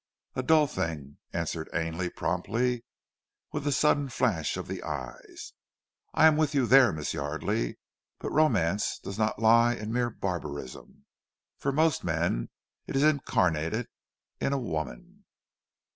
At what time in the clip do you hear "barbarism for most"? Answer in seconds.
10.09-12.03